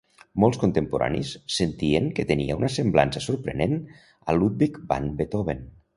[0.43, 3.77] Molts contemporanis sentien que tenia una semblança sorprenent
[4.33, 5.63] a Ludwig van Beethoven.